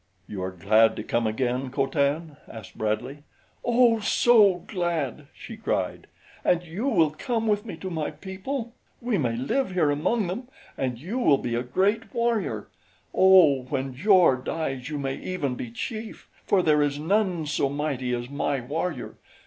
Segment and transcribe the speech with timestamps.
[0.27, 3.19] "You are glad to come again, Co Tan?" asked Bradley.
[3.63, 6.07] "Oh, so glad!" she cried.
[6.43, 8.73] "And you will come with me to my people?
[8.99, 12.69] We may live here among them, and you will be a great warrior
[13.13, 18.11] oh, when Jor dies you may even be chief, for there is none so mighty
[18.15, 19.19] as my warrior.